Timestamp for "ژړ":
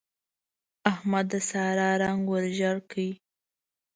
2.57-2.75